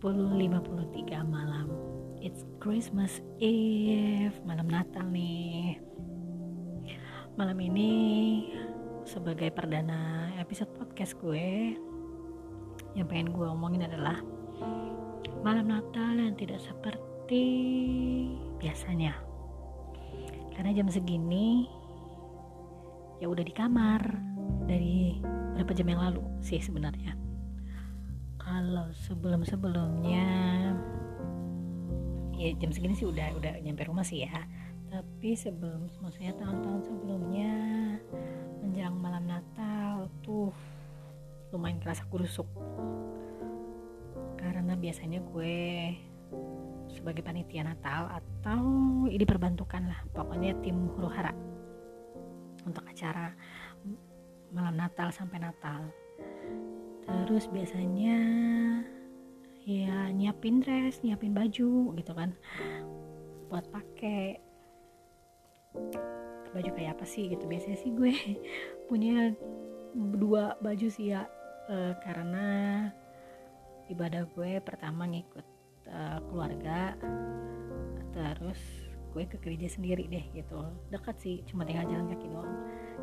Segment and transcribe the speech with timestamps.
[0.00, 1.68] Jam menunjukkan pukul 10.53 malam.
[2.24, 4.32] It's Christmas Eve.
[4.48, 5.76] Malam Natal nih.
[7.36, 7.92] Malam ini
[9.04, 11.76] Sebagai perdana episode podcast gue
[12.96, 14.24] Yang pengen gue omongin adalah
[15.44, 17.44] Malam Natal yang tidak seperti
[18.56, 19.20] biasanya.
[20.56, 21.68] Karena jam segini
[23.20, 24.00] Ya udah di kamar
[24.64, 25.20] Dari
[25.60, 27.19] berapa jam yang lalu sih sebenarnya
[28.60, 30.28] kalau sebelum sebelumnya
[32.36, 34.36] ya jam segini sih udah udah nyampe rumah sih ya.
[34.92, 37.52] Tapi sebelum maksudnya tahun-tahun sebelumnya
[38.60, 40.52] menjelang malam Natal tuh
[41.56, 42.44] lumayan kerasa kurusuk.
[44.36, 45.56] Karena biasanya gue
[46.92, 48.60] sebagai panitia Natal atau
[49.08, 51.32] ini perbantukan lah pokoknya tim huru hara
[52.68, 53.32] untuk acara
[54.52, 55.88] malam Natal sampai Natal
[57.10, 58.18] terus biasanya
[59.64, 62.34] ya nyiapin dress nyiapin baju gitu kan.
[63.50, 64.38] Buat pakai
[66.50, 67.46] baju kayak apa sih gitu.
[67.46, 68.12] Biasanya sih gue
[68.90, 69.34] punya
[69.94, 71.26] dua baju sih ya.
[71.70, 72.46] E, karena
[73.86, 75.46] ibadah gue pertama ngikut
[75.86, 76.98] e, keluarga
[78.10, 78.58] terus
[79.10, 80.66] gue ke gereja sendiri deh gitu.
[80.90, 82.58] Dekat sih cuma tinggal jalan kaki doang.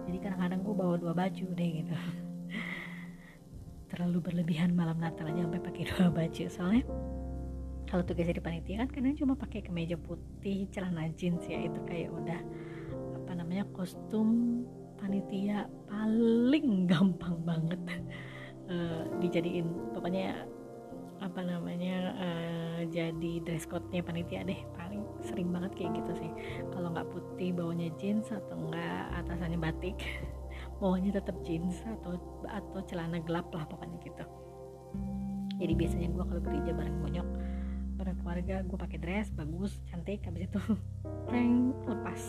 [0.07, 1.95] Jadi kadang-kadang gue bawa dua baju deh gitu
[3.87, 6.83] terlalu berlebihan malam Natal aja sampai pakai dua baju soalnya
[7.87, 12.11] kalau tugas di panitia kan kadang cuma pakai kemeja putih celana jeans ya itu kayak
[12.11, 12.39] udah
[13.23, 14.63] apa namanya kostum
[14.99, 17.79] panitia paling gampang banget
[18.67, 19.71] uh, dijadiin.
[19.95, 20.43] Pokoknya
[21.17, 26.31] apa namanya uh, jadi dress code-nya panitia deh paling sering banget kayak gitu sih.
[26.75, 29.97] Kalau nggak putih bawahnya jeans atau enggak atasannya batik
[30.77, 34.25] bawahnya tetap jeans atau atau celana gelap lah pokoknya gitu.
[35.57, 37.27] Jadi biasanya gue kalau gereja bareng bonyok
[37.97, 40.61] bareng keluarga gue pakai dress bagus cantik habis itu
[41.27, 42.21] prank lepas.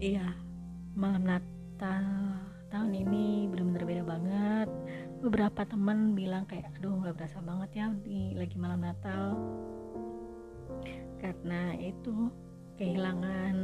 [0.00, 0.32] Iya
[0.96, 2.04] malam Natal
[2.72, 4.68] tahun ini benar-benar beda banget.
[5.18, 9.36] Beberapa teman bilang kayak aduh nggak berasa banget ya di lagi malam Natal.
[11.18, 12.30] Karena itu
[12.78, 13.56] kehilangan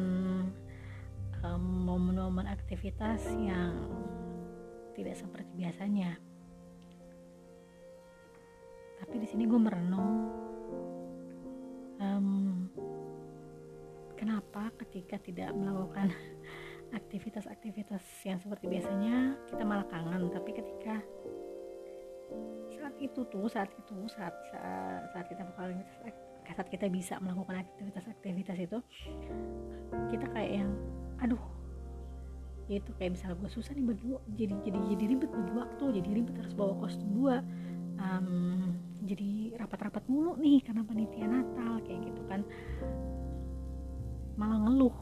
[1.52, 3.76] momen-momen um, aktivitas yang
[4.96, 6.16] tidak seperti biasanya.
[9.04, 10.10] Tapi di sini gue merenung
[12.00, 12.28] um,
[14.16, 16.08] kenapa ketika tidak melakukan
[16.98, 20.32] aktivitas-aktivitas yang seperti biasanya kita malah kangen.
[20.32, 21.04] Tapi ketika
[22.72, 25.84] saat itu tuh saat itu saat saat, saat kita melakukan
[26.44, 28.78] saat kita bisa melakukan aktivitas-aktivitas itu
[30.12, 30.70] kita kayak yang
[31.24, 31.44] aduh.
[32.68, 34.04] Ya itu kayak misalnya gue susah nih bagi
[34.40, 37.36] jadi jadi jadi ribet bagi waktu jadi ribet harus bawa kostum gue
[38.00, 38.72] um,
[39.04, 42.40] jadi rapat-rapat mulu nih karena panitia Natal kayak gitu kan.
[44.40, 44.96] Malah ngeluh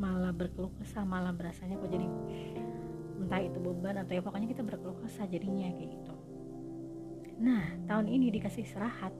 [0.00, 2.08] malah berkeluh kesah malah berasanya kok jadi
[3.20, 6.14] entah itu beban atau ya pokoknya kita berkeluh kesah jadinya kayak gitu.
[7.42, 9.12] Nah tahun ini dikasih istirahat.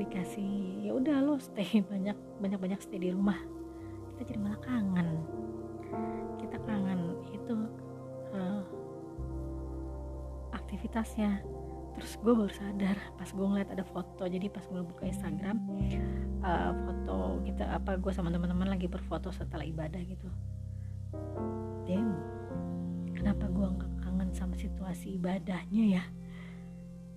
[0.00, 3.59] Dikasih ya udah lo stay banyak banyak banyak stay di rumah
[4.20, 5.08] kita jadi malah kangen.
[6.44, 7.00] Kita kangen
[7.32, 7.56] itu
[8.36, 8.60] uh,
[10.52, 11.40] aktivitasnya.
[11.96, 15.56] Terus gue baru sadar pas gue ngeliat ada foto jadi pas gue buka Instagram
[16.44, 20.28] uh, foto kita apa gue sama teman-teman lagi berfoto setelah ibadah gitu.
[21.88, 22.12] Damn
[23.16, 26.04] kenapa gue nggak kangen sama situasi ibadahnya ya?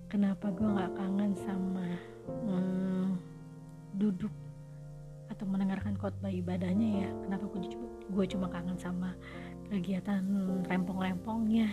[0.08, 1.84] Kenapa gue nggak kangen sama
[2.48, 3.20] hmm,
[3.92, 4.32] duduk
[5.34, 7.10] atau mendengarkan khotbah ibadahnya ya.
[7.26, 7.60] Kenapa gue,
[8.10, 9.18] gue cuma kangen sama
[9.68, 10.22] kegiatan
[10.70, 11.68] rempong-rempongnya?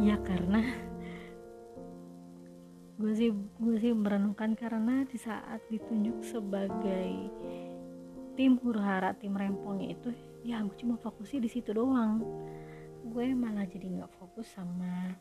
[0.00, 0.64] Ya karena
[3.00, 7.32] gue sih gue sih merenungkan karena di saat ditunjuk sebagai
[8.36, 10.12] tim huru hara tim rempongnya itu
[10.44, 12.20] ya gue cuma fokusnya di situ doang.
[13.00, 15.16] Gue malah jadi nggak fokus sama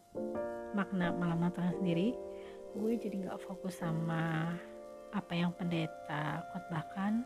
[0.76, 2.16] makna malam Natal sendiri.
[2.76, 4.54] Gue jadi nggak fokus sama
[5.10, 7.26] apa yang pendeta khotbahkan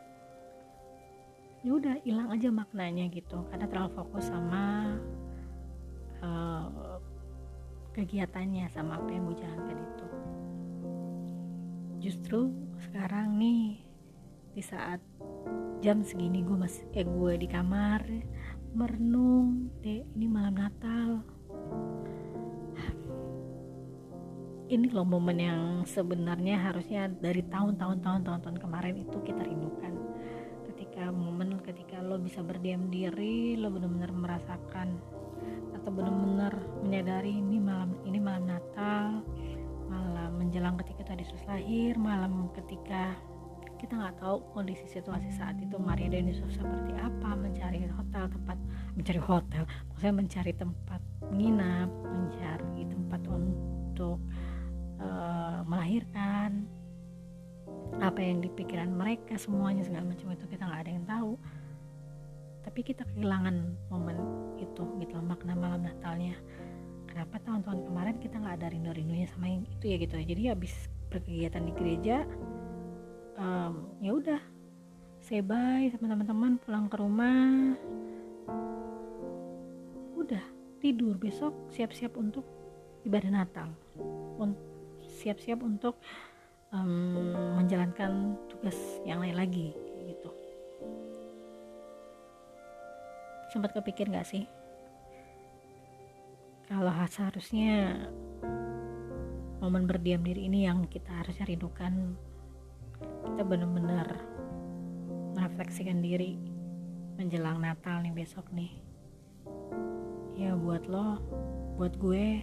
[1.63, 3.43] ya udah hilang aja maknanya gitu.
[3.47, 4.95] Karena terlalu fokus sama
[6.19, 6.99] uh,
[7.95, 10.07] kegiatannya sama apa yang gue jalankan itu.
[12.03, 12.51] Justru
[12.83, 13.79] sekarang nih
[14.53, 14.99] di saat
[15.79, 18.03] jam segini gue masih eh gue di kamar
[18.75, 21.32] merenung deh ini malam Natal
[24.73, 29.93] ini loh momen yang sebenarnya harusnya dari tahun-tahun tahun-tahun kemarin itu kita rindukan.
[30.73, 34.97] Ketika momen ketika lo bisa berdiam diri lo benar-benar merasakan
[35.77, 39.21] atau benar-benar menyadari ini malam ini malam Natal
[39.91, 43.13] malam menjelang ketika tadi Yesus lahir malam ketika
[43.77, 48.57] kita nggak tahu kondisi situasi saat itu Maria dan Yusuf seperti apa mencari hotel tempat
[48.95, 54.23] mencari hotel maksudnya mencari tempat menginap mencari tempat untuk
[55.03, 56.63] uh, melahirkan
[58.01, 61.31] apa yang dipikiran mereka semuanya segala macam itu kita nggak ada yang tahu.
[62.63, 64.17] Tapi kita kehilangan momen
[64.57, 66.39] itu gitu makna malam Natalnya.
[67.05, 70.73] Kenapa tahun-tahun kemarin kita nggak ada rindu-rindunya sama yang itu ya gitu jadi habis
[71.13, 72.25] berkegiatan di gereja
[73.37, 74.41] um, ya udah
[75.21, 77.77] say bye sama teman-teman pulang ke rumah.
[80.17, 80.43] Udah
[80.81, 81.15] tidur.
[81.15, 82.43] Besok siap-siap untuk
[83.05, 83.69] ibadah Natal
[85.23, 85.95] siap-siap untuk
[86.75, 88.75] um, menjalankan tugas
[89.07, 89.71] yang lain lagi
[90.03, 90.29] gitu.
[93.55, 94.43] Sempat kepikir gak sih?
[96.67, 98.03] Kalau seharusnya
[99.63, 102.19] momen berdiam diri ini yang kita harusnya rindukan
[102.99, 104.19] kita benar-benar
[105.39, 106.35] merefleksikan diri
[107.15, 108.75] menjelang Natal nih besok nih.
[110.35, 111.21] Ya buat lo
[111.77, 112.41] buat gue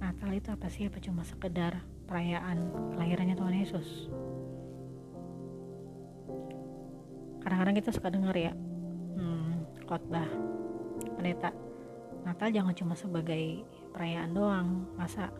[0.00, 0.88] Natal itu apa sih?
[0.88, 3.88] Apa cuma sekedar perayaan kelahirannya Tuhan Yesus?
[7.44, 8.52] Kadang-kadang kita suka dengar ya
[9.16, 10.28] hmm, khotbah
[11.16, 11.52] pendeta
[12.20, 13.64] Natal jangan cuma sebagai
[13.96, 15.32] perayaan doang masa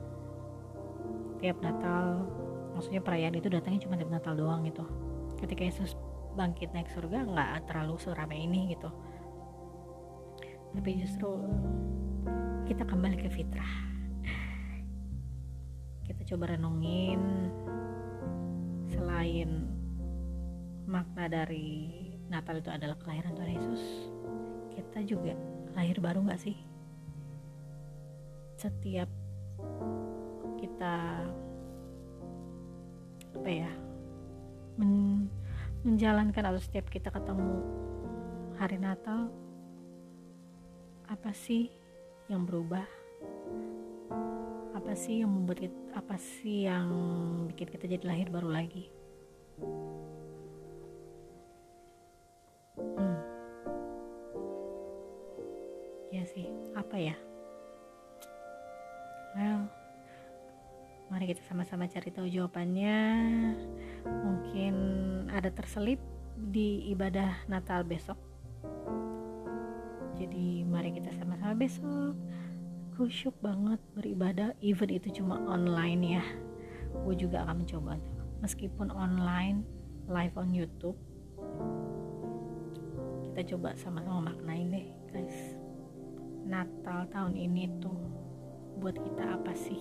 [1.41, 2.25] tiap Natal
[2.73, 4.85] maksudnya perayaan itu datangnya cuma tiap Natal doang gitu.
[5.41, 5.97] Ketika Yesus
[6.37, 8.89] bangkit naik surga nggak terlalu seramai ini gitu.
[10.71, 11.31] Tapi justru
[12.71, 13.90] kita kembali ke fitrah
[16.31, 17.51] coba renungin
[18.87, 19.67] selain
[20.87, 21.91] makna dari
[22.31, 23.83] Natal itu adalah kelahiran Tuhan Yesus
[24.79, 25.35] kita juga
[25.75, 26.57] lahir baru nggak sih?
[28.59, 29.07] Setiap
[30.59, 31.25] kita
[33.31, 33.71] apa ya
[34.77, 35.31] men,
[35.87, 37.63] menjalankan atau setiap kita ketemu
[38.59, 39.31] hari Natal
[41.09, 41.71] apa sih
[42.27, 42.85] yang berubah
[44.81, 46.89] apa sih yang membuat kita, apa sih yang
[47.53, 48.89] bikin kita jadi lahir baru lagi?
[52.81, 53.21] Hmm.
[56.09, 57.13] ya sih apa ya?
[59.37, 59.69] Well
[61.13, 63.01] mari kita sama-sama cari tahu jawabannya.
[64.09, 64.75] Mungkin
[65.29, 66.01] ada terselip
[66.41, 68.17] di ibadah Natal besok.
[70.17, 72.17] Jadi mari kita sama-sama besok
[73.01, 76.25] kusyuk banget beribadah even itu cuma online ya.
[77.01, 77.97] Gue juga akan mencoba
[78.45, 79.65] meskipun online
[80.05, 81.01] live on YouTube
[83.25, 84.87] kita coba sama-sama maknain deh
[85.17, 85.57] guys.
[86.45, 87.97] Natal tahun ini tuh
[88.85, 89.81] buat kita apa sih?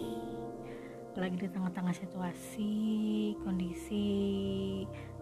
[1.12, 2.72] Apalagi di tengah-tengah situasi
[3.44, 4.08] kondisi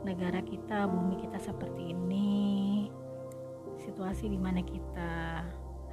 [0.06, 2.94] negara kita bumi kita seperti ini
[3.82, 5.42] situasi di mana kita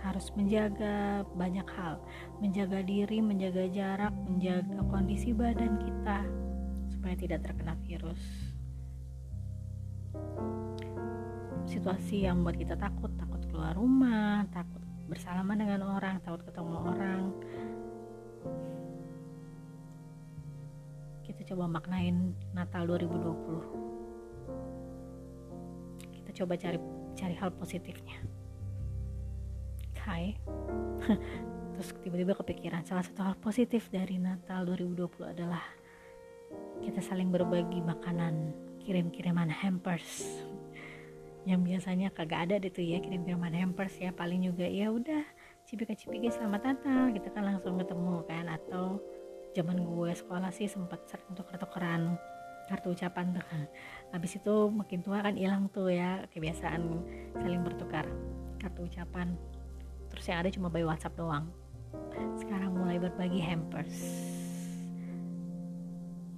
[0.04, 1.96] harus menjaga banyak hal.
[2.44, 6.20] Menjaga diri menjaga jarak menjaga kondisi badan kita
[6.92, 8.20] supaya tidak terkena virus.
[11.64, 17.32] Situasi yang membuat kita takut takut keluar rumah takut bersalaman dengan orang takut ketemu orang.
[21.24, 23.84] Kita coba maknain Natal 2020
[26.20, 26.78] kita coba cari
[27.16, 28.43] cari hal positifnya
[30.04, 30.36] Hai.
[31.72, 35.64] Terus tiba-tiba kepikiran salah satu hal positif dari Natal 2020 adalah
[36.84, 38.52] kita saling berbagi makanan
[38.84, 40.44] kirim-kiriman hampers.
[41.48, 44.12] Yang biasanya kagak ada deh tuh ya kirim-kiriman hampers ya.
[44.12, 45.24] Paling juga ya udah
[45.64, 47.08] cipika-cipiki selamat Natal.
[47.16, 48.44] Kita kan langsung ketemu kan.
[48.52, 49.00] Atau
[49.56, 52.20] zaman gue sekolah sih sempat sering untuk tukeran
[52.68, 53.64] kartu ucapan tuh kan.
[54.12, 56.92] Habis itu makin tua kan hilang tuh ya kebiasaan
[57.40, 58.04] saling bertukar
[58.60, 59.32] kartu ucapan
[60.14, 61.50] terus yang ada cuma by WhatsApp doang.
[62.38, 63.92] Sekarang mulai berbagi hampers.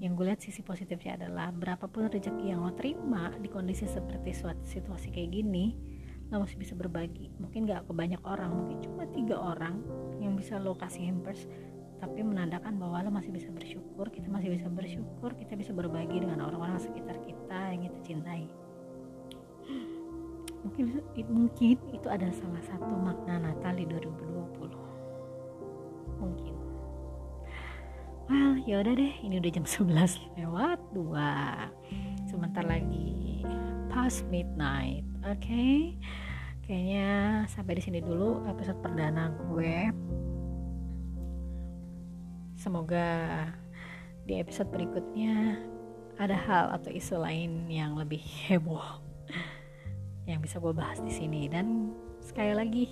[0.00, 4.64] Yang gue lihat sisi positifnya adalah berapapun rezeki yang lo terima di kondisi seperti suatu
[4.64, 5.76] situasi kayak gini
[6.32, 7.30] lo masih bisa berbagi.
[7.38, 9.78] Mungkin gak ke banyak orang mungkin cuma tiga orang
[10.18, 11.46] yang bisa lo kasih hampers
[11.96, 16.44] tapi menandakan bahwa lo masih bisa bersyukur kita masih bisa bersyukur kita bisa berbagi dengan
[16.44, 18.44] orang-orang sekitar kita yang kita cintai
[20.66, 20.98] mungkin
[21.30, 26.54] mungkin itu adalah salah satu makna Natal di 2020 mungkin.
[28.26, 31.70] Well yaudah deh ini udah jam 11 lewat dua.
[32.26, 33.46] Sebentar lagi
[33.86, 35.38] past midnight oke?
[35.38, 35.94] Okay?
[36.66, 39.94] kayaknya sampai di sini dulu episode perdana gue.
[42.58, 43.06] Semoga
[44.26, 45.62] di episode berikutnya
[46.18, 48.18] ada hal atau isu lain yang lebih
[48.50, 49.05] heboh
[50.26, 51.46] yang bisa gue bahas di sini.
[51.46, 52.86] Dan sekali lagi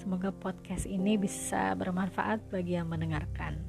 [0.00, 3.60] semoga podcast ini bisa bermanfaat bagi yang mendengarkan.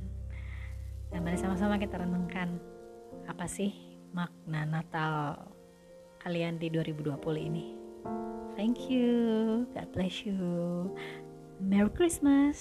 [1.12, 2.57] Dan mari sama-sama kita renungkan
[3.29, 5.45] apa sih makna Natal
[6.24, 7.19] kalian di 2020
[7.53, 7.65] ini?
[8.55, 9.65] Thank you.
[9.75, 10.89] God bless you.
[11.62, 12.57] Merry Christmas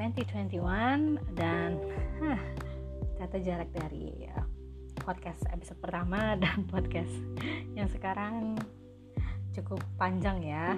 [0.00, 1.76] 2021 dan
[2.24, 2.40] huh,
[3.20, 4.48] ternyata jarak dari uh,
[4.96, 7.12] podcast episode pertama dan podcast
[7.76, 8.56] yang sekarang
[9.52, 10.72] cukup panjang ya.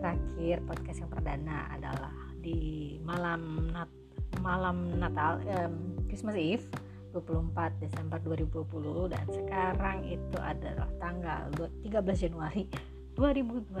[0.00, 3.92] Terakhir podcast yang perdana adalah di malam nat
[4.40, 6.64] malam Natal um, Christmas Eve
[7.12, 11.52] 24 Desember 2020 dan sekarang itu adalah tanggal
[11.84, 12.64] 13 Januari
[13.20, 13.72] 2021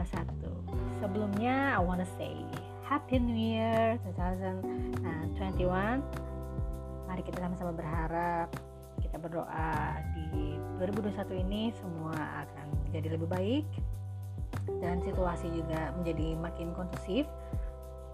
[1.00, 5.02] sebelumnya I wanna say Happy New Year 2021
[7.10, 8.46] mari kita sama-sama berharap
[9.02, 12.14] kita berdoa di 2021 ini semua
[12.46, 13.66] akan menjadi lebih baik
[14.78, 17.26] dan situasi juga menjadi makin kondusif.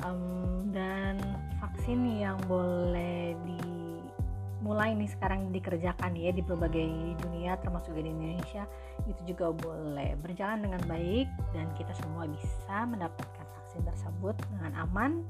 [0.08, 1.20] Um, dan
[1.60, 8.64] vaksin yang boleh dimulai nih sekarang dikerjakan ya di berbagai dunia termasuk di Indonesia
[9.04, 13.41] itu juga boleh berjalan dengan baik dan kita semua bisa mendapatkan
[13.72, 15.24] vaksin tersebut dengan aman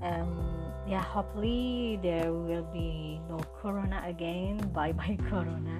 [0.00, 0.32] um,
[0.88, 4.56] ya yeah, hopefully there will be no corona again.
[4.76, 5.76] Bye bye corona.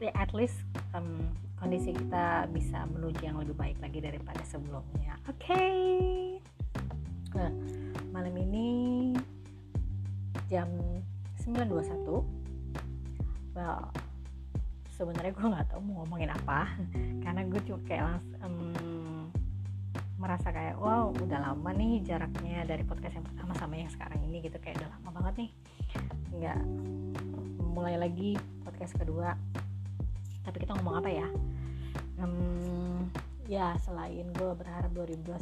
[0.00, 0.56] Yeah, at least
[0.96, 1.28] um,
[1.60, 5.20] kondisi kita bisa menuju yang lebih baik lagi daripada sebelumnya.
[5.28, 5.52] Oke.
[5.52, 6.40] Okay.
[7.36, 7.52] nah,
[8.08, 9.12] malam ini
[10.48, 10.64] jam
[11.44, 12.24] 921
[13.52, 13.92] well
[14.96, 16.72] sebenarnya gue nggak tahu mau ngomongin apa
[17.22, 18.87] karena gue cuma kayak langsung um,
[20.18, 24.42] merasa kayak wow udah lama nih jaraknya dari podcast yang pertama sama yang sekarang ini
[24.42, 24.58] gitu.
[24.58, 25.50] Kayak udah lama banget nih
[26.34, 26.60] nggak
[27.62, 28.34] mulai lagi
[28.66, 29.38] podcast kedua.
[30.42, 31.28] Tapi kita ngomong apa ya?
[32.18, 33.06] Um,
[33.46, 35.38] ya selain gue berharap 2021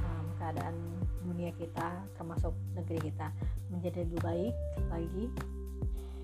[0.00, 0.74] um, keadaan
[1.20, 3.28] dunia kita termasuk negeri kita
[3.68, 4.56] menjadi lebih baik
[4.88, 5.24] lagi.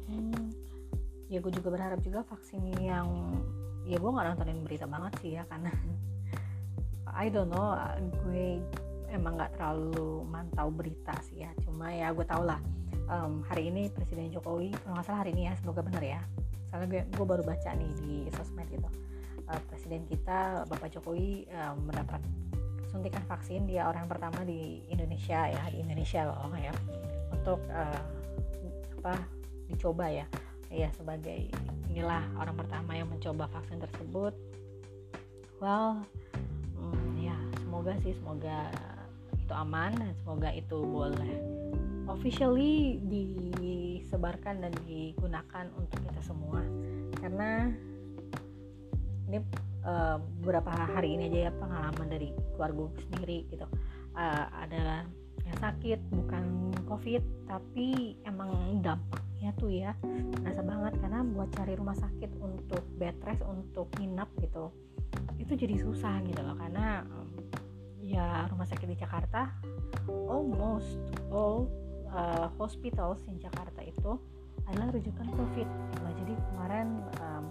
[0.09, 0.49] Hmm,
[1.29, 3.07] ya gue juga berharap juga vaksin yang
[3.87, 5.71] ya gue nggak nontonin berita banget sih ya karena
[7.17, 7.73] I don't know
[8.29, 8.61] gue
[9.09, 11.51] emang nggak terlalu mantau berita sih ya.
[11.65, 12.61] Cuma ya gue tau lah
[13.09, 16.21] um, hari ini Presiden Jokowi kalau nggak salah hari ini ya semoga benar ya.
[16.69, 18.89] Soalnya gue, gue baru baca nih di sosmed gitu.
[19.49, 22.21] Uh, Presiden kita Bapak Jokowi uh, mendapat
[22.93, 26.73] suntikan vaksin dia orang pertama di Indonesia ya di Indonesia loh ya.
[27.33, 28.03] Untuk uh,
[29.01, 29.17] apa
[29.73, 30.29] dicoba ya.
[30.69, 31.49] Ya sebagai
[31.89, 34.37] inilah orang pertama yang mencoba vaksin tersebut.
[35.57, 36.05] Well
[37.77, 38.73] semoga sih semoga
[39.37, 41.29] itu aman dan semoga itu boleh
[42.09, 46.65] officially disebarkan dan digunakan untuk kita semua.
[47.21, 47.69] Karena
[49.29, 49.45] ini
[49.85, 53.69] uh, beberapa hari ini aja ya pengalaman dari keluarga sendiri gitu.
[54.17, 55.05] Uh, ada
[55.45, 59.93] yang sakit bukan covid tapi emang dampak ya tuh ya
[60.49, 60.97] rasa banget.
[60.97, 64.73] Karena buat cari rumah sakit untuk bed rest untuk nginap gitu
[65.37, 66.57] itu jadi susah gitu loh.
[66.57, 67.46] Karena um,
[68.07, 69.51] ya rumah sakit di Jakarta.
[70.07, 71.03] Almost
[71.35, 71.67] all
[72.15, 74.15] uh, hospitals di Jakarta itu
[74.67, 75.67] adalah rujukan covid.
[75.67, 76.07] Gitu.
[76.23, 76.89] jadi kemarin
[77.23, 77.45] um,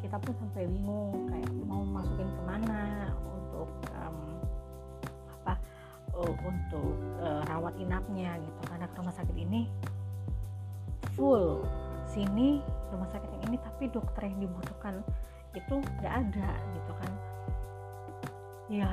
[0.00, 4.18] kita pun sampai bingung kayak mau masukin ke mana untuk um,
[5.40, 5.54] apa
[6.12, 8.60] uh, untuk uh, rawat inapnya gitu.
[8.68, 9.68] Karena rumah sakit ini
[11.16, 11.64] full.
[12.06, 12.60] Sini
[12.92, 15.02] rumah sakit yang ini tapi dokter yang dibutuhkan
[15.56, 17.12] itu nggak ada gitu kan.
[18.66, 18.90] Ya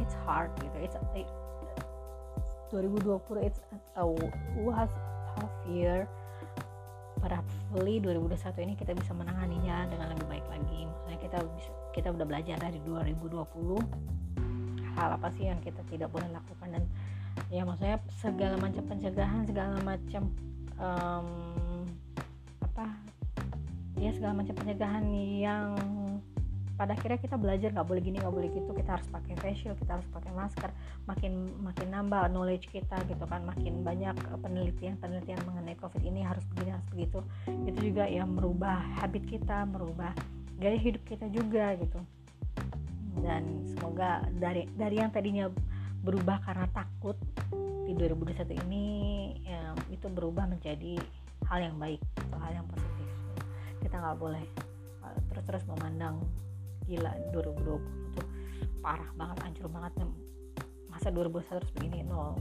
[0.00, 0.76] it's hard gitu.
[0.80, 1.28] It's it,
[2.72, 3.60] 2020 it's
[3.96, 4.04] a
[4.64, 4.90] was
[5.36, 6.08] tough year.
[7.20, 10.88] But hopefully 2021 ini kita bisa menanganinya dengan lebih baik lagi.
[10.88, 13.36] Maksudnya kita bisa kita udah belajar dari 2020
[14.96, 16.68] hal apa sih yang kita tidak boleh lakukan?
[16.72, 16.84] Dan
[17.52, 20.22] ya maksudnya segala macam pencegahan segala macam
[20.80, 21.28] um,
[22.64, 22.86] apa
[24.00, 25.04] ya segala macam pencegahan
[25.36, 25.76] yang
[26.80, 28.72] pada akhirnya kita belajar nggak boleh gini nggak boleh gitu.
[28.72, 30.70] Kita harus pakai facial kita harus pakai masker.
[31.04, 33.44] Makin makin nambah knowledge kita gitu kan.
[33.44, 37.20] Makin banyak penelitian penelitian mengenai covid ini harus begini harus begitu.
[37.68, 40.16] Itu juga yang merubah habit kita merubah
[40.56, 42.00] gaya hidup kita juga gitu.
[43.20, 45.52] Dan semoga dari dari yang tadinya
[46.00, 47.20] berubah karena takut
[47.84, 48.86] di 2021 ini
[49.44, 50.96] ya, itu berubah menjadi
[51.44, 53.08] hal yang baik atau hal yang positif.
[53.84, 54.44] Kita nggak boleh
[55.04, 56.24] uh, terus-terus memandang
[56.90, 58.26] gila 2020 tuh
[58.82, 59.92] parah banget hancur banget.
[60.90, 62.34] Masa 2021 terus begini no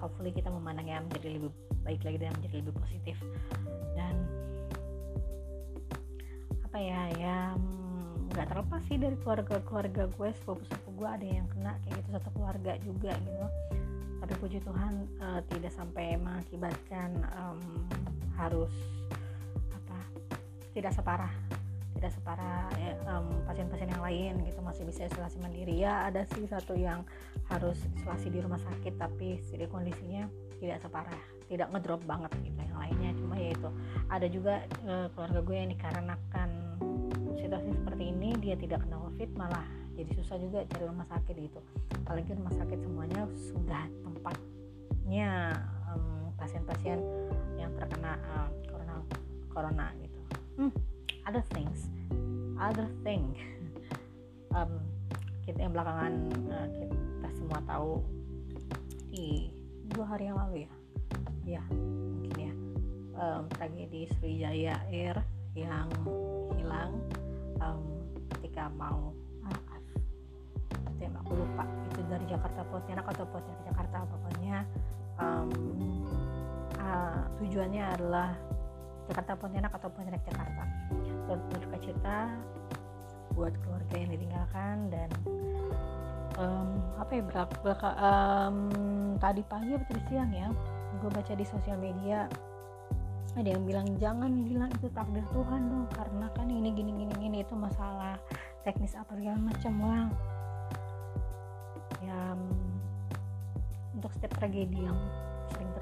[0.00, 1.52] hopefully kita memandangnya menjadi lebih
[1.84, 3.16] baik lagi dan menjadi lebih positif.
[3.92, 4.14] Dan
[6.64, 11.78] apa ya ya mm, nggak terlepas sih dari keluarga-keluarga gue sepupu-sepupu gue ada yang kena
[11.84, 13.46] kayak gitu satu keluarga juga gitu.
[14.24, 17.60] Tapi puji Tuhan uh, tidak sampai mengakibatkan um,
[18.34, 18.72] harus
[19.70, 19.98] apa
[20.74, 21.43] tidak separah
[22.04, 22.92] tidak separah ya,
[23.48, 25.72] pasien-pasien yang lain gitu masih bisa isolasi mandiri.
[25.80, 27.00] Ya ada sih satu yang
[27.48, 30.28] harus isolasi di rumah sakit tapi jadi kondisinya
[30.60, 31.16] tidak separah
[31.48, 33.70] tidak ngedrop banget gitu yang lainnya cuma ya itu.
[34.12, 36.48] Ada juga e, keluarga gue yang dikarenakan
[37.40, 39.64] situasi seperti ini dia tidak kena covid malah
[39.96, 41.60] jadi susah juga cari rumah sakit gitu.
[42.04, 45.56] Apalagi rumah sakit semuanya sudah tempatnya
[46.36, 47.00] pasien-pasien
[47.56, 48.96] yang terkena uh, corona
[49.48, 50.20] corona gitu.
[50.60, 50.93] Hmm
[51.26, 51.88] other things
[52.58, 53.34] other thing.
[54.54, 54.78] Um,
[55.42, 58.06] kita yang belakangan uh, kita semua tahu.
[59.10, 59.50] Di
[59.90, 60.72] dua hari yang lalu ya?
[61.58, 62.54] Ya mungkin ya.
[63.18, 65.18] Um, tragedi Sriwijaya Air
[65.58, 65.90] yang
[66.54, 67.02] hilang
[67.58, 67.82] um,
[68.38, 69.10] ketika mau
[69.42, 69.58] ah,
[71.02, 71.66] tem aku lupa.
[71.90, 74.58] Itu dari Jakarta Pontianak atau Pontianak Jakarta pokoknya.
[75.18, 75.50] Um,
[76.78, 78.38] uh, tujuannya adalah
[79.10, 80.62] Jakarta Pontianak atau Pontianak Jakarta
[81.28, 82.18] berduka cita
[83.34, 85.10] buat keluarga yang ditinggalkan dan
[86.38, 87.22] um, apa ya
[87.62, 88.56] belaka, um,
[89.18, 90.48] tadi pagi atau tadi siang ya
[91.02, 92.30] gue baca di sosial media
[93.34, 97.38] ada yang bilang jangan bilang itu takdir Tuhan dong karena kan ini gini gini gini
[97.42, 98.14] itu masalah
[98.62, 100.08] teknis apa segala macam wang
[102.06, 102.38] ya
[103.98, 104.98] untuk setiap tragedi yang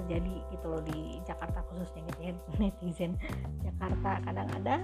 [0.03, 3.15] terjadi gitu loh di Jakarta khususnya gitu ya netizen
[3.63, 4.19] Jakarta.
[4.27, 4.77] Kadang ada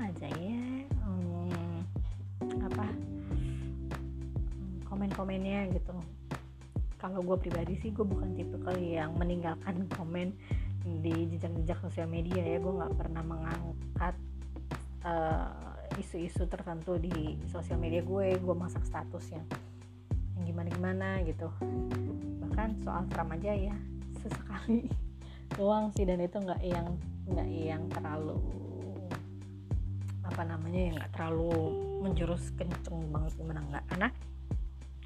[0.00, 0.58] aja ya
[1.04, 1.84] hmm,
[2.64, 2.86] apa
[4.88, 5.94] komen-komennya gitu.
[6.96, 10.32] Kalau gue pribadi sih gue bukan tipe kali yang meninggalkan komen
[11.04, 12.56] di jejak-jejak sosial media ya.
[12.56, 14.16] Gue nggak pernah mengangkat
[15.04, 18.40] eh, isu-isu uh, tertentu di sosial media gue.
[18.40, 19.44] Gue masak status yang
[20.48, 21.52] gimana gimana gitu.
[22.40, 23.76] Bahkan soal Trump aja ya
[24.24, 24.88] sesekali
[25.60, 26.88] doang sih dan itu nggak yang
[27.28, 28.40] nggak yang terlalu
[30.24, 31.52] apa namanya yang nggak terlalu
[32.00, 33.84] menjurus kenceng banget gimana nggak.
[33.92, 34.08] Karena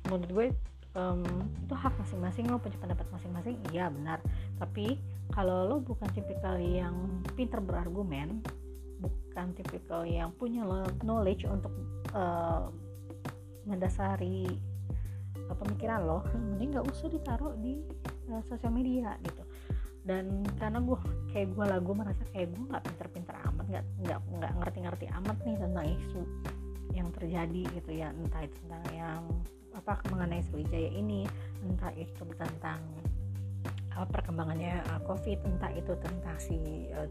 [0.09, 0.47] menurut gue
[0.95, 1.23] um,
[1.67, 4.23] itu hak masing-masing lo punya pendapat masing-masing iya benar.
[4.63, 4.97] Tapi
[5.35, 8.41] kalau lo bukan tipikal yang pinter berargumen
[8.99, 10.67] bukan tipikal yang punya
[11.07, 11.71] knowledge untuk
[12.15, 12.71] uh,
[13.63, 14.49] mendasari
[15.55, 17.79] pemikiran lo mending nggak usah ditaruh di
[18.31, 19.43] uh, sosial media gitu.
[20.09, 20.97] Dan karena gue
[21.33, 25.37] kayak gue lah gue merasa kayak gue nggak pinter-pinter amat nggak nggak nggak ngerti-ngerti amat
[25.45, 26.23] nih tentang isu
[26.97, 28.09] yang terjadi gitu ya.
[28.13, 29.23] Entah itu tentang yang
[29.77, 31.29] apa mengenai Sriwijaya ini
[31.63, 32.81] entah itu tentang
[33.95, 37.07] apa perkembangannya uh, COVID entah itu tentang si uh,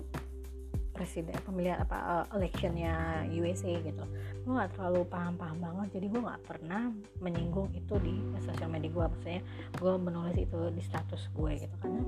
[0.97, 4.01] presiden pemilihan apa uh, electionnya USA gitu.
[4.41, 6.89] Gue nggak terlalu paham-paham banget jadi gue nggak pernah
[7.21, 9.41] menyinggung itu di sosial media gue maksudnya
[9.77, 12.01] gue menulis itu di status gue gitu karena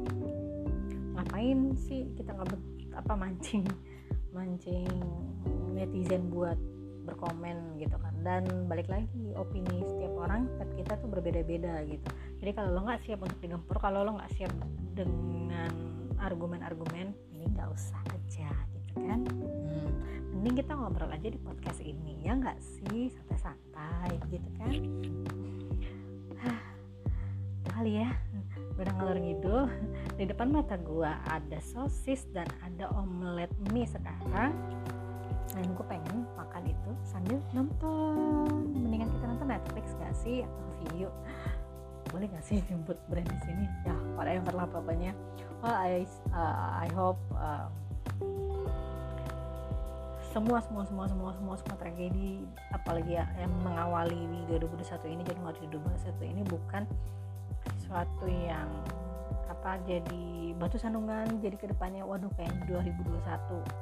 [1.14, 2.58] ngapain sih kita nggak
[2.98, 3.64] apa mancing
[4.34, 4.90] mancing
[5.78, 6.58] netizen buat
[7.06, 8.14] berkomen gitu kan.
[8.26, 12.10] Dan balik lagi opini setiap orang kita tuh berbeda-beda gitu.
[12.42, 14.52] Jadi kalau lo nggak siap untuk digempur kalau lo nggak siap
[14.98, 15.72] dengan
[16.20, 18.52] argumen-argumen ini nggak usah aja
[19.06, 19.22] kan?
[19.28, 19.90] Hmm,
[20.36, 23.12] mending kita ngobrol aja di podcast ini ya nggak sih?
[23.14, 24.74] Santai-santai gitu kan?
[27.76, 28.10] Kali ya
[28.80, 29.62] udah ngalor ngidul.
[30.16, 34.56] Di depan mata gua ada sosis dan ada omelet mie sekarang.
[35.50, 38.70] Dan gue pengen makan itu sambil nonton.
[38.70, 40.46] Mendingan kita nonton Netflix gak sih?
[40.46, 41.10] Atau video.
[42.14, 43.66] Boleh gak sih jemput brand di sini?
[43.84, 45.12] Ya pada yang lah pokoknya.
[45.60, 47.68] Well I uh, I hope uh,
[50.30, 55.58] semua semua semua semua semua semua tragedi apalagi ya, yang mengawali di 2021 ini Januari
[55.74, 56.84] 2021 ini bukan
[57.82, 58.70] sesuatu yang
[59.50, 63.20] apa jadi batu sandungan jadi ke depannya waduh kayak 2021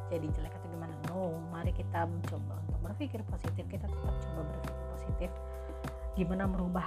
[0.09, 0.93] jadi jelek atau gimana.
[1.11, 5.29] No mari kita mencoba untuk berpikir positif kita tetap coba berpikir positif.
[6.15, 6.81] Gimana merubah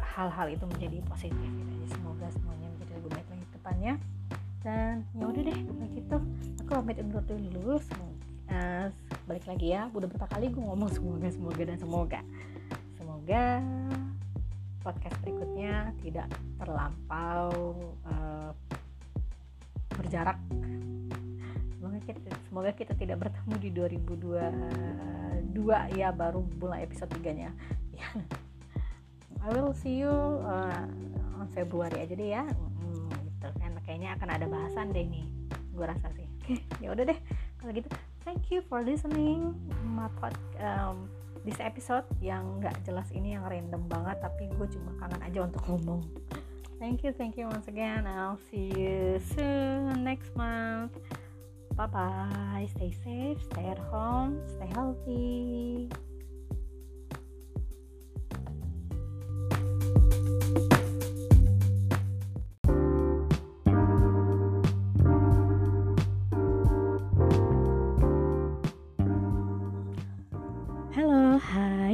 [0.00, 1.74] hal-hal itu menjadi positif gitu.
[1.90, 3.92] semoga semuanya menjadi lebih baik lagi ke depannya
[4.64, 6.16] dan ya udah deh kalau gitu
[6.64, 7.76] aku pamit undur dulu
[8.48, 8.88] uh,
[9.28, 9.92] balik lagi ya.
[9.92, 12.24] Udah berapa kali gue ngomong semoga semoga dan semoga.
[12.96, 13.60] Semoga
[14.80, 17.76] podcast berikutnya tidak terlampau
[18.08, 18.56] uh,
[20.00, 20.40] berjarak.
[21.76, 24.64] Semoga kita semoga kita tidak bertemu di 2022
[25.94, 27.54] ya baru mulai episode 3 nya
[27.94, 28.08] ya
[29.44, 30.10] I will see you
[30.42, 30.82] uh,
[31.38, 32.42] on Februari aja deh ya
[34.04, 35.24] kayaknya akan ada bahasan deh nih
[35.72, 36.28] gue rasa sih.
[36.84, 37.16] Ya udah deh.
[37.56, 37.88] Kalau gitu
[38.28, 41.08] thank you for listening my pod um,
[41.40, 45.64] this episode yang nggak jelas ini yang random banget tapi gue cuma kangen aja untuk
[45.72, 46.04] ngomong.
[46.76, 48.04] Thank you thank you once again.
[48.04, 51.00] I'll see you soon next month.
[51.72, 55.88] Bye bye stay safe stay at home stay healthy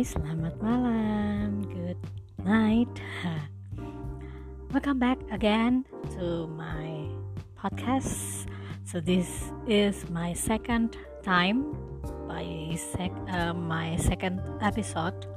[0.00, 1.60] Hai, selamat malam.
[1.68, 2.00] Good
[2.40, 2.88] night.
[4.72, 5.84] Welcome back again
[6.16, 7.04] to my
[7.52, 8.48] podcast.
[8.88, 9.28] So this
[9.68, 11.76] is my second time
[12.24, 12.48] by
[12.80, 15.28] sec uh, my second episode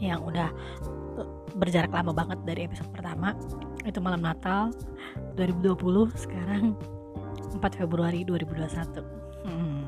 [0.00, 0.48] yang udah
[1.20, 1.28] uh,
[1.60, 3.36] berjarak lama banget dari episode pertama
[3.84, 4.72] itu malam Natal
[5.36, 5.84] 2020
[6.16, 6.72] sekarang
[7.52, 9.04] 4 Februari 2021
[9.44, 9.84] hmm,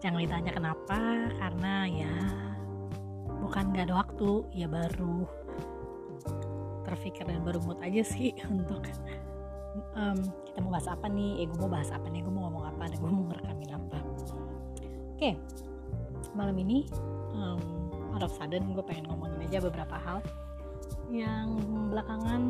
[0.00, 2.47] jangan ditanya kenapa karena ya
[3.48, 5.24] bukan nggak ada waktu ya baru
[6.84, 8.84] terpikir dan baru mood aja sih untuk
[9.96, 12.64] um, kita mau bahas apa nih, eh gue mau bahas apa nih, gue mau ngomong
[12.68, 13.98] apa, dan gue mau ngerekamin apa.
[14.04, 15.34] Oke, okay.
[16.36, 16.84] malam ini
[17.32, 17.60] um,
[18.12, 20.20] out of sudden gue pengen ngomongin aja beberapa hal
[21.08, 21.56] yang
[21.88, 22.42] belakangan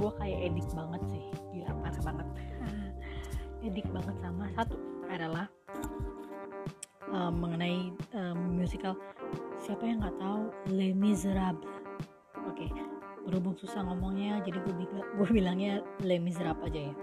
[0.00, 2.28] gue kayak edik banget sih, gila parah banget,
[3.60, 4.76] edik banget sama satu
[5.12, 5.46] adalah
[7.12, 7.92] um, mengenai
[8.66, 8.98] musical
[9.62, 10.50] siapa yang nggak tahu?
[10.74, 11.70] Les Miserables.
[12.50, 12.70] Oke okay.
[13.22, 16.94] berhubung susah ngomongnya jadi gue bilang gue bilangnya Les Miserables aja ya.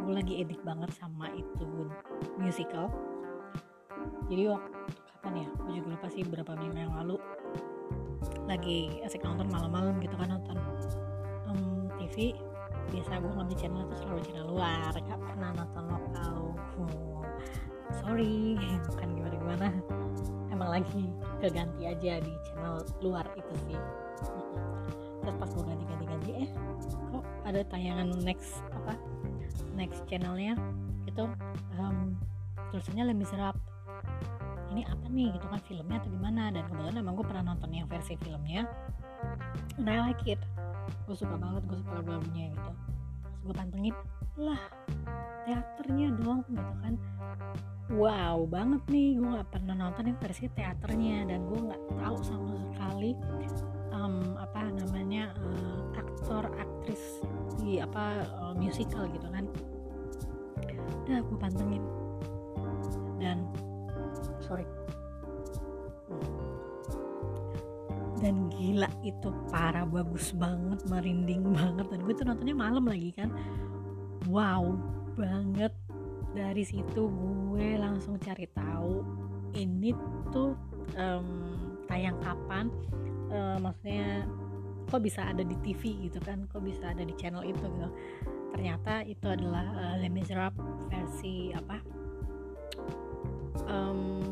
[0.00, 1.92] Gue lagi edik banget sama itu
[2.40, 2.88] musical.
[4.32, 4.72] Jadi waktu
[5.12, 5.48] kapan ya?
[5.60, 7.20] Gue juga lupa sih berapa minggu yang lalu.
[8.48, 10.56] Lagi asik nonton malam-malam gitu kan nonton
[11.52, 12.32] um, TV
[12.88, 14.92] biasa gue ngambil channel itu selalu channel luar.
[14.96, 17.24] Gak pernah nonton lokal oh,
[18.00, 18.56] sorry
[18.88, 19.68] bukan gimana gimana
[20.58, 21.06] emang lagi
[21.38, 23.78] keganti aja di channel luar itu sih.
[25.22, 26.50] Terus pas gue ganti ganti ganti eh
[27.14, 28.98] kok ada tayangan next apa
[29.78, 30.58] next channelnya?
[31.06, 31.30] Itu
[31.78, 32.18] um,
[32.74, 33.62] tulisannya Le Miserable
[34.74, 36.42] ini apa nih gitu kan filmnya atau gimana?
[36.50, 38.66] Dan kebetulan emang gue pernah nonton yang versi filmnya.
[39.78, 40.42] And I like it.
[41.06, 42.72] Gue suka banget gue suka lagu-lagunya gitu.
[43.22, 43.94] Terus gue pantengin
[44.34, 44.60] lah
[45.46, 46.94] teaternya doang gitu kan
[47.98, 52.54] wow banget nih gue nggak pernah nonton yang versi teaternya dan gue nggak tahu sama
[52.70, 53.18] sekali
[53.90, 57.22] um, apa namanya uh, aktor aktris
[57.58, 59.44] di apa uh, musical gitu kan.
[61.04, 61.84] Udah gue pantengin.
[63.18, 63.42] Dan
[64.44, 64.66] sorry.
[68.18, 71.86] Dan gila itu parah bagus banget merinding banget.
[71.90, 73.30] Dan gue tuh nontonnya malam lagi kan.
[74.30, 74.78] Wow
[75.18, 75.74] banget
[76.38, 79.02] dari situ gue langsung cari tahu
[79.58, 79.90] ini
[80.30, 80.54] tuh
[80.94, 81.28] um,
[81.90, 82.70] tayang kapan
[83.34, 84.22] uh, maksudnya
[84.88, 87.90] kok bisa ada di TV gitu kan kok bisa ada di channel itu gitu.
[88.54, 91.76] Ternyata itu adalah uh, Les Miserables versi apa?
[93.68, 94.24] Um,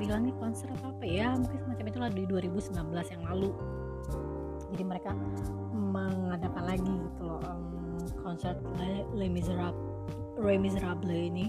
[0.00, 1.36] bilangnya konser apa apa ya?
[1.36, 3.50] Mungkin semacam itu lah di 2019 yang lalu.
[4.72, 5.12] Jadi mereka
[5.76, 8.56] mengadakan lagi gitu loh um, konser
[9.12, 9.87] Les Miserables
[10.42, 11.46] Les Miserables ini.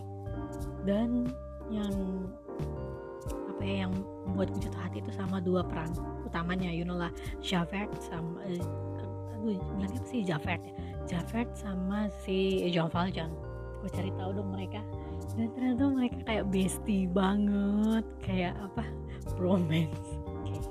[0.84, 1.30] Dan
[1.69, 1.93] yang
[3.30, 3.93] apa ya yang
[4.25, 5.91] membuat gue jatuh hati itu sama dua peran
[6.25, 6.71] utamanya.
[6.71, 10.21] You know lah Javert sama uh, aduh bilangnya apa sih?
[10.25, 10.73] Javert ya?
[11.10, 13.30] Javert sama si Jean Valjean.
[13.84, 14.82] Gue cari tahu dong mereka.
[15.38, 18.06] Dan ternyata mereka kayak bestie banget.
[18.23, 18.84] Kayak apa?
[19.38, 20.10] Bromance.
[20.43, 20.62] Okay.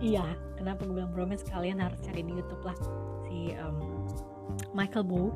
[0.00, 0.24] iya
[0.56, 1.44] kenapa gue bilang bromance?
[1.48, 2.76] Kalian harus cari di YouTube lah.
[3.26, 4.06] Si um,
[4.76, 5.32] Michael Boo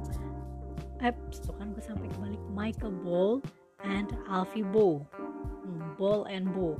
[1.02, 3.42] apps tuh kan gue sampai kembali Michael Ball
[3.82, 5.02] and Alfie Bo
[5.64, 6.78] hmm, Ball and Bo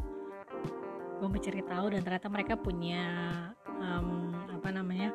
[1.24, 3.03] gue mencari tahu dan ternyata mereka punya
[3.81, 5.09] um, apa namanya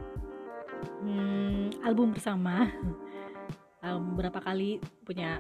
[1.03, 2.65] hmm, album bersama.
[3.79, 5.39] Um, berapa kali punya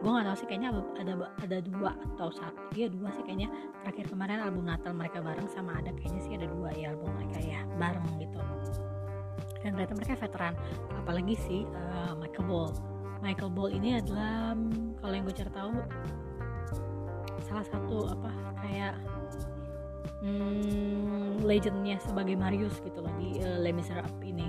[0.00, 2.72] gue nggak tahu sih kayaknya ada ada dua atau satu.
[2.72, 3.52] Ya dua sih kayaknya.
[3.84, 7.44] Terakhir kemarin album Natal mereka bareng sama ada kayaknya sih ada dua ya album mereka
[7.44, 8.40] ya bareng gitu
[9.62, 10.54] dan ternyata mereka veteran.
[10.98, 12.70] Apalagi sih uh, Michael Ball.
[13.18, 14.54] Michael Ball ini adalah
[15.02, 15.74] kalau yang gue cari tahu
[17.48, 18.30] salah satu apa
[18.62, 18.94] kayak
[20.22, 24.46] hmm, legendnya sebagai Marius gitu loh di uh, Les Miserables ini.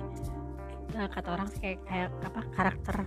[0.94, 2.98] Uh, kata orang sih kayak kayak apa karakter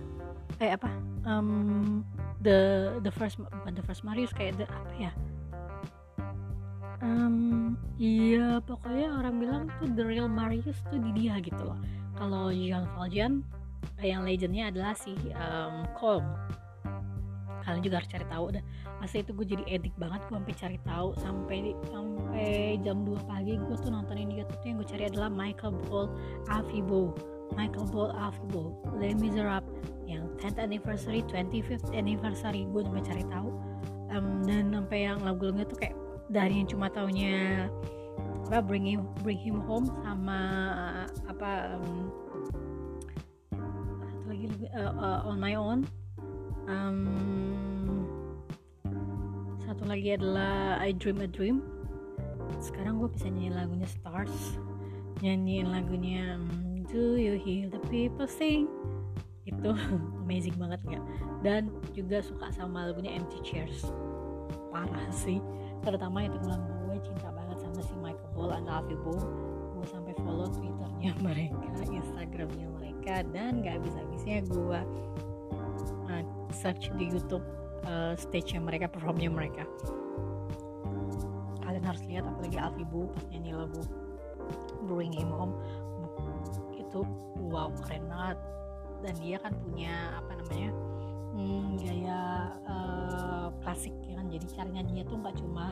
[0.55, 0.89] kayak apa
[1.27, 2.01] um,
[2.39, 5.11] the the first the first Marius kayak the apa ya
[7.03, 11.77] um, iya pokoknya orang bilang tuh the real Marius tuh di dia gitu loh.
[12.15, 13.43] Kalau Jean Valjean
[13.99, 16.23] yang legendnya adalah si um, Colm
[17.63, 18.63] kalian juga harus cari tahu dah.
[18.99, 21.57] Asli itu gue jadi edik banget gue sampai cari tahu sampai
[21.91, 22.51] sampai
[22.83, 26.07] jam 2 pagi gue tuh nontonin di YouTube yang gue cari adalah Michael Paul
[26.51, 27.15] Afibo.
[27.53, 29.71] Michael Paul Afibo Les Miserables
[30.03, 32.67] yang 10th anniversary 25th anniversary.
[32.67, 33.49] Gue sampai cari tahu.
[34.13, 35.97] Um, dan sampai yang lagu-lagunya tuh kayak
[36.31, 37.67] dari yang cuma taunya
[38.47, 40.39] apa bring him bring him home sama
[41.25, 42.11] apa um,
[44.03, 45.87] satu lagi uh, uh, on my own.
[46.63, 48.07] Um,
[49.63, 51.63] satu lagi adalah I Dream a Dream.
[52.59, 54.59] Sekarang gue bisa nyanyi lagunya Stars.
[55.19, 56.39] Nyanyiin lagunya
[56.91, 58.67] Do You Hear the People Sing?
[59.43, 59.75] Itu
[60.23, 61.03] amazing banget nggak
[61.43, 63.91] dan juga suka sama lagunya Empty Chairs
[64.73, 65.37] parah sih.
[65.85, 69.13] Terutama itu bilang gue cinta banget sama si Michael Ball and Alfie Bo
[69.77, 74.79] gue sampai follow twitternya mereka instagramnya mereka dan gak bisa-bisanya gue
[76.07, 76.23] uh,
[76.55, 77.43] search di YouTube
[77.83, 79.67] uh, stage-nya mereka performnya mereka.
[81.63, 83.81] Kalian harus lihat apalagi Alfie Bo pas nyanyi lagu
[84.87, 85.55] Bring Him Home.
[86.75, 87.03] Itu
[87.51, 88.39] wow keren banget.
[89.03, 90.71] Dan dia kan punya apa namanya
[91.33, 92.21] hmm, gaya
[92.69, 94.29] uh, klasik ya kan.
[94.29, 95.65] Jadi cara nyanyinya tuh nggak cuma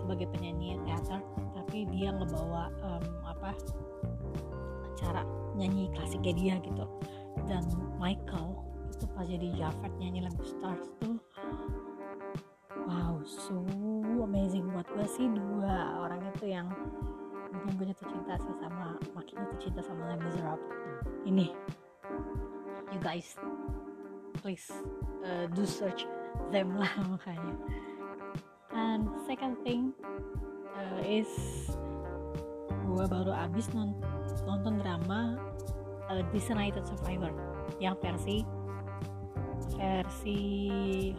[0.00, 1.20] sebagai penyanyi teater
[1.52, 3.50] tapi dia ngebawa um, apa
[4.96, 5.22] cara
[5.58, 6.84] nyanyi klasiknya dia gitu.
[7.50, 7.66] Dan
[7.98, 8.54] Michael
[8.94, 11.18] itu pas jadi Jafet nyanyi lagu Stars tuh
[12.88, 13.60] wow so
[14.22, 15.26] amazing buat gue sih.
[15.28, 16.70] Dua orang itu yang
[17.48, 20.68] bikin gue jatuh cinta sih sama makin jatuh cinta sama Miserables
[21.24, 21.48] ini
[22.92, 23.36] you guys
[24.38, 24.70] please
[25.26, 26.06] uh, do search
[26.54, 27.54] them lah makanya.
[28.72, 29.92] And second thing
[30.74, 31.28] uh, is
[32.88, 34.00] gue baru abis nonton,
[34.48, 35.36] nonton drama
[36.08, 37.34] uh, Disunited Survivor
[37.82, 38.46] yang versi
[39.78, 40.40] versi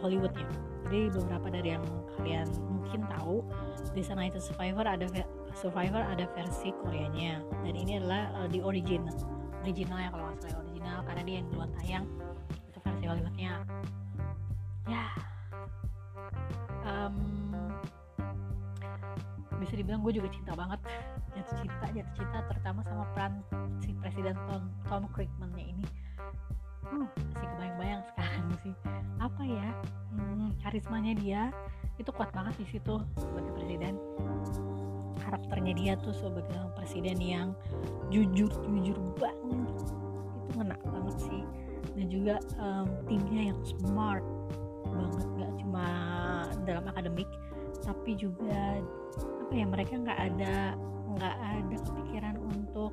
[0.02, 1.86] Hollywoodnya jadi beberapa dari yang
[2.18, 3.46] kalian mungkin tahu
[3.94, 5.06] Disunited Survivor ada
[5.54, 7.46] Survivor ada versi Koreanya.
[7.62, 9.14] Dan ini adalah uh, original
[9.60, 12.04] original ya kalau nggak salah original karena dia yang duluan tayang
[13.10, 13.66] Hollywoodnya
[14.86, 15.06] ya.
[16.86, 17.16] Um,
[19.58, 20.80] bisa dibilang gue juga cinta banget.
[21.34, 23.32] Jatuh cinta jatuh cinta terutama sama peran
[23.82, 25.86] si presiden Tom, Tom Crickman-nya ini.
[26.86, 28.74] Uh, masih kebayang-bayang sekarang sih.
[29.18, 29.68] Apa ya?
[30.14, 31.42] Hmm, karismanya dia
[32.00, 33.98] itu kuat banget di situ sebagai presiden.
[35.20, 37.48] Karakternya dia tuh sebagai presiden yang
[38.08, 39.99] jujur jujur banget
[42.10, 44.26] juga um, timnya yang smart
[44.90, 45.86] banget nggak cuma
[46.66, 47.30] dalam akademik
[47.86, 48.82] tapi juga
[49.46, 50.74] apa ya mereka nggak ada
[51.16, 52.92] nggak ada kepikiran untuk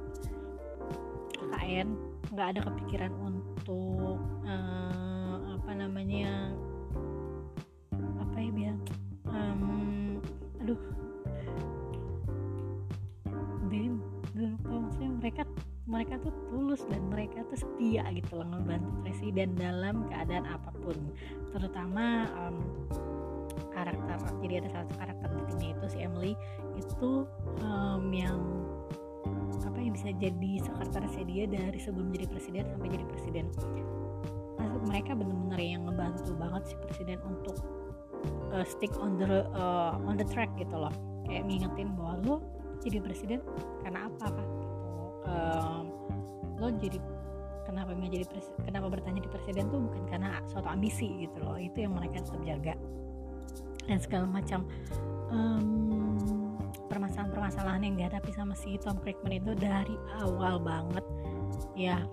[1.38, 1.88] KKN
[2.34, 6.53] nggak ada kepikiran untuk uh, apa namanya
[8.21, 8.82] apa ya bilang
[9.30, 10.21] um,
[10.62, 10.82] aduh
[13.67, 13.99] Bim
[14.38, 15.43] lupa maksudnya mereka
[15.88, 21.00] mereka tuh tulus dan mereka tuh setia gitu loh membantu presiden dalam keadaan apa pun.
[21.56, 22.60] Terutama um,
[23.71, 26.34] karakter jadi ada salah satu karakter di timnya itu si Emily
[26.76, 27.12] itu
[27.63, 28.39] um, yang
[29.63, 33.45] apa yang bisa jadi sekretarisnya dia dari sebelum jadi presiden sampai jadi presiden.
[34.60, 37.58] Maksud mereka benar-benar yang ngebantu banget si presiden untuk
[38.52, 40.91] uh, stick on the uh, on the track gitu loh.
[41.23, 42.36] Kayak ngingetin bahwa lo
[42.84, 43.39] jadi presiden
[43.84, 44.47] karena apa kan
[45.27, 45.83] um,
[46.57, 46.97] lo jadi
[47.67, 48.25] kenapa menjadi
[48.63, 52.41] kenapa bertanya di presiden tuh bukan karena suatu ambisi gitu loh itu yang mereka tetap
[52.43, 52.73] jaga.
[53.87, 54.67] Dan segala macam
[56.87, 61.05] permasalahan-permasalahan yang dihadapi sama si Tom Crickman itu dari awal banget.
[61.75, 62.03] Ya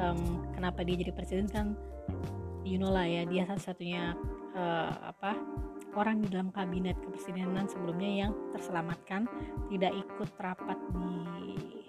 [0.00, 1.76] um, kenapa dia jadi presiden kan
[2.64, 4.14] you know lah ya dia satu-satunya
[4.54, 5.36] uh, apa
[5.98, 9.26] orang di dalam kabinet kepresidenan sebelumnya yang terselamatkan
[9.72, 11.79] tidak ikut rapat di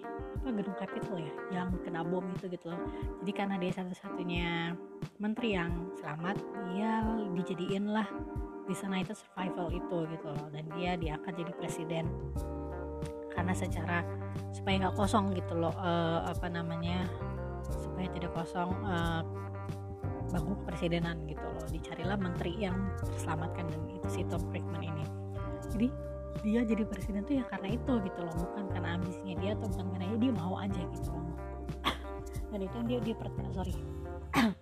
[0.42, 2.82] apa gedung Capitol ya yang kena bom itu gitu loh.
[3.22, 4.74] Jadi karena dia satu-satunya
[5.22, 5.70] menteri yang
[6.02, 6.34] selamat
[6.74, 8.10] dia dijadiin lah
[8.66, 10.46] di sana itu survival itu gitu loh.
[10.50, 12.10] Dan dia diangkat jadi presiden.
[13.30, 14.02] Karena secara
[14.50, 17.06] supaya nggak kosong gitu loh uh, apa namanya
[17.62, 19.22] supaya tidak kosong uh,
[20.34, 21.62] bangku kepresidenan gitu loh.
[21.70, 25.06] Dicarilah menteri yang terselamatkan dan itu si Tom Friedman ini.
[25.70, 25.88] Jadi
[26.40, 29.86] dia jadi presiden tuh ya karena itu gitu loh bukan karena ambisinya dia atau bukan
[29.92, 31.26] karena dia mau aja gitu loh.
[32.50, 33.14] Dan itu yang dia dia
[33.52, 33.74] sorry.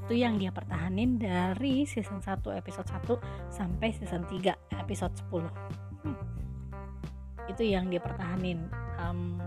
[0.00, 5.50] Itu yang dia pertahanin dari season 1 episode 1 sampai season 3 episode 10
[6.06, 6.16] hmm.
[7.50, 8.70] itu yang dia pertahanin.
[9.02, 9.42] Um,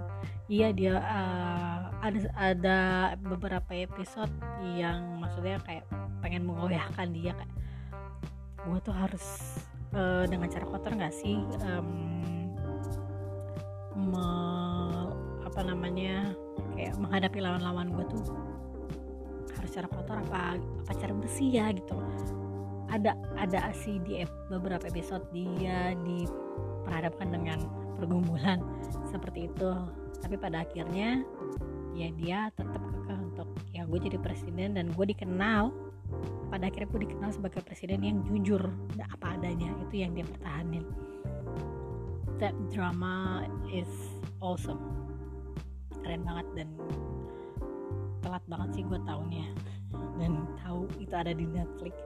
[0.52, 2.80] iya dia uh, ada ada
[3.16, 4.32] beberapa episode
[4.76, 5.88] yang maksudnya kayak
[6.20, 7.54] pengen mengoyahkan dia kayak
[8.64, 9.24] gue tuh harus
[9.94, 11.40] uh, dengan cara kotor nggak sih?
[11.66, 11.88] Um,
[13.98, 14.28] me,
[15.46, 16.34] apa namanya
[16.74, 18.24] kayak menghadapi lawan-lawan gue tuh
[19.54, 21.96] harus cara kotor apa apa cara bersih ya gitu.
[22.90, 27.60] Ada ada sih di beberapa episode dia diperhadapkan dengan
[27.98, 28.62] pergumulan
[29.14, 29.72] seperti itu.
[30.22, 31.22] Tapi pada akhirnya
[31.94, 35.70] ya dia tetap kekeh untuk ya gue jadi presiden dan gue dikenal
[36.54, 38.62] pada akhirnya gue dikenal sebagai presiden yang jujur
[39.02, 40.86] apa adanya itu yang dia pertahanin.
[42.38, 43.90] That drama is
[44.38, 44.78] awesome.
[46.06, 46.70] Keren banget dan
[48.22, 49.50] telat banget sih gue tahunya
[50.22, 51.98] dan tahu itu ada di Netflix.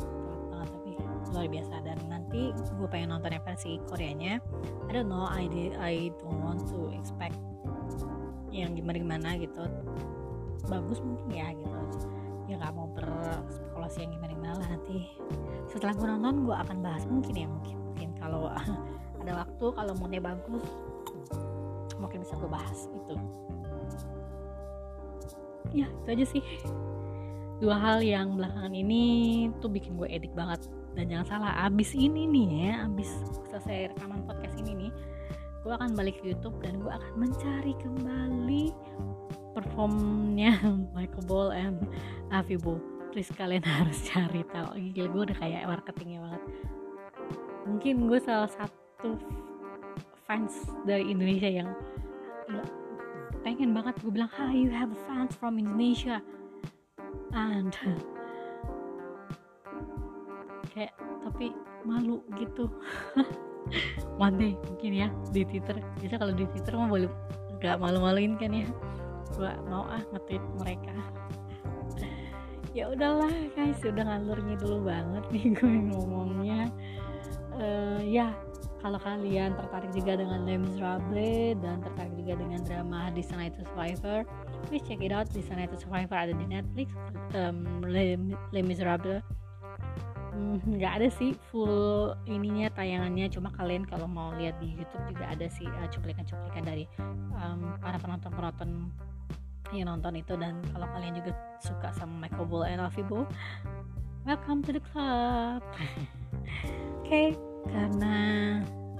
[0.00, 0.90] Telat banget tapi
[1.28, 1.74] luar biasa.
[1.84, 4.40] Dan nanti gue pengen nonton versi Koreanya.
[4.88, 7.36] I don't know I did, I don't want to expect
[8.48, 9.68] yang gimana gimana gitu.
[10.64, 12.19] Bagus mungkin ya gitu
[12.50, 14.98] ya nggak mau berspekulasi yang gimana gimana lah nanti.
[15.70, 18.50] Setelah gue nonton gue akan bahas mungkin ya mungkin mungkin kalau
[19.22, 20.66] ada waktu kalau moodnya bagus
[22.00, 23.14] mungkin bisa gue bahas itu
[25.70, 26.42] ya itu aja sih.
[27.62, 30.66] Dua hal yang belakangan ini tuh bikin gue edik banget.
[30.98, 33.14] Dan jangan salah abis ini nih ya abis
[33.46, 34.92] selesai rekaman podcast ini nih
[35.60, 38.72] gue akan balik ke YouTube dan gue akan mencari kembali
[39.52, 40.56] performnya
[40.96, 41.78] Michael Ball and
[42.30, 42.78] Avi Bo
[43.10, 44.78] please kalian harus cari tahu.
[44.94, 46.42] Gila gue udah kayak marketingnya banget.
[47.66, 49.18] Mungkin gue salah satu
[50.24, 51.68] fans dari Indonesia yang
[53.42, 56.22] pengen banget gue bilang hi you have fans from Indonesia.
[57.34, 57.74] And
[60.72, 60.94] kayak
[61.26, 61.50] tapi
[61.82, 62.70] malu gitu.
[64.16, 65.82] One day mungkin ya di Twitter.
[65.98, 67.10] Bisa kalau di Twitter mah boleh
[67.60, 68.64] gak malu-maluin kan ya
[69.36, 70.94] gua mau ah nge-tweet mereka.
[72.70, 76.70] Ya udahlah guys sudah ngalur dulu banget nih gue ngomongnya.
[77.58, 78.30] Uh, ya
[78.78, 83.60] kalau kalian tertarik juga dengan Les Miserables dan tertarik juga dengan drama di sana itu
[83.66, 84.22] Survivor
[84.70, 85.26] please check it out.
[85.34, 86.94] Di sana itu Survivor ada di Netflix
[87.34, 88.14] um, Les,
[88.54, 88.64] Les
[90.62, 93.26] nggak ada sih full ininya tayangannya.
[93.34, 96.86] Cuma kalian kalau mau lihat di YouTube juga ada sih uh, cuplikan-cuplikan dari
[97.34, 98.88] um, para penonton-penonton
[99.74, 103.26] yang nonton itu dan kalau kalian juga suka sama Michael Bull and Alfie Bull
[104.28, 105.64] welcome to the club.
[107.00, 107.28] Oke okay,
[107.70, 108.14] karena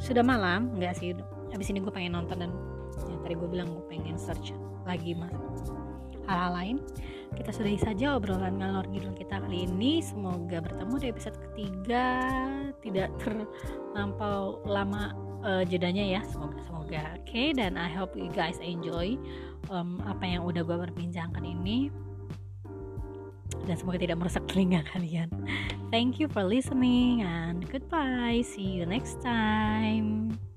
[0.01, 1.13] sudah malam nggak sih?
[1.53, 2.51] Habis ini gue pengen nonton dan
[3.07, 4.57] ya tadi gue bilang gue pengen search
[4.89, 5.35] lagi mas.
[6.25, 6.77] Hal-hal lain
[7.39, 10.03] kita sudahi saja obrolan ngalor ngidul kita kali ini.
[10.03, 12.07] Semoga bertemu di episode ketiga.
[12.83, 16.21] Tidak terlampau lama uh, jedanya ya.
[16.27, 17.03] Semoga semoga.
[17.17, 19.17] Oke okay, dan I hope you guys enjoy
[19.71, 21.89] um, apa yang udah gue perbincangkan ini.
[23.67, 25.31] Dan semoga tidak merusak telinga kalian.
[25.91, 28.43] Thank you for listening and goodbye.
[28.47, 30.50] See you next time